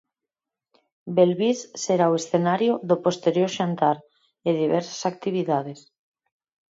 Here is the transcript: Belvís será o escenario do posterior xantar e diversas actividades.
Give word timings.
Belvís 1.17 1.59
será 1.83 2.05
o 2.09 2.17
escenario 2.21 2.73
do 2.89 2.95
posterior 3.05 3.49
xantar 3.57 3.97
e 4.47 4.49
diversas 4.61 5.01
actividades. 5.11 5.79